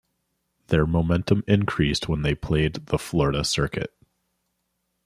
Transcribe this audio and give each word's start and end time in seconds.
Their 0.69 0.87
momentum 0.87 1.43
increased 1.47 2.09
when 2.09 2.23
they 2.23 2.33
played 2.33 2.87
the 2.87 2.97
Florida 2.97 3.43
circuit. 3.43 3.93